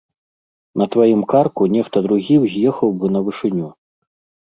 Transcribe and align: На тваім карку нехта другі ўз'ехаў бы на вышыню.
На 0.81 0.87
тваім 0.95 1.21
карку 1.35 1.69
нехта 1.75 1.97
другі 2.09 2.35
ўз'ехаў 2.47 2.89
бы 3.01 3.15
на 3.17 3.27
вышыню. 3.29 3.67